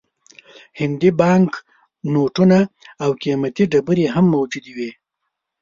[0.79, 1.51] هندي بانک
[2.13, 2.59] نوټونه
[3.03, 4.91] او قیمتي ډبرې هم موجودې وې.